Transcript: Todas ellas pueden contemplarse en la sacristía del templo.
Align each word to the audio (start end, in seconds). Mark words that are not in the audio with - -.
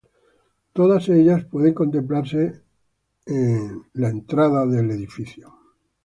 Todas 0.73 1.09
ellas 1.09 1.45
pueden 1.45 1.75
contemplarse 1.75 2.63
en 3.27 3.83
la 3.93 4.07
sacristía 4.09 4.65
del 4.65 5.07
templo. 5.07 5.59